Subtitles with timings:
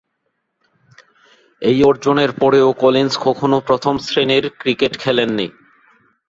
[1.61, 5.47] এই অর্জনের পরেও কলিন্স কখনও প্রথম-শ্রেণীর ক্রিকেট খেলেন নি।